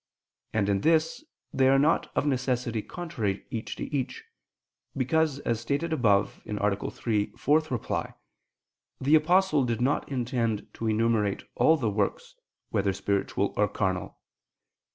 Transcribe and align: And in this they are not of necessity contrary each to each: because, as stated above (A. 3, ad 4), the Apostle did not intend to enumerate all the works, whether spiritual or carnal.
And 0.51 0.67
in 0.67 0.81
this 0.81 1.23
they 1.53 1.69
are 1.69 1.77
not 1.77 2.11
of 2.15 2.25
necessity 2.25 2.81
contrary 2.81 3.45
each 3.51 3.75
to 3.75 3.83
each: 3.95 4.23
because, 4.97 5.37
as 5.41 5.59
stated 5.59 5.93
above 5.93 6.41
(A. 6.47 6.89
3, 6.89 7.23
ad 7.35 7.39
4), 7.39 8.13
the 8.99 9.13
Apostle 9.15 9.63
did 9.63 9.79
not 9.79 10.11
intend 10.11 10.65
to 10.73 10.87
enumerate 10.87 11.43
all 11.53 11.77
the 11.77 11.91
works, 11.91 12.33
whether 12.71 12.93
spiritual 12.93 13.53
or 13.55 13.67
carnal. 13.67 14.17